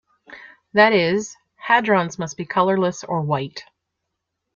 [0.73, 3.65] That is, hadrons must be "colorless" or "white".